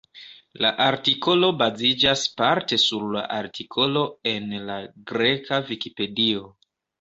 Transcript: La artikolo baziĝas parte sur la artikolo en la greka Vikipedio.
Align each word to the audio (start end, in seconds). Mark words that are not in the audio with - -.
La 0.65 0.69
artikolo 0.85 1.49
baziĝas 1.59 2.23
parte 2.41 2.79
sur 2.85 3.05
la 3.17 3.23
artikolo 3.35 4.03
en 4.33 4.57
la 4.71 4.79
greka 5.13 5.61
Vikipedio. 5.69 6.51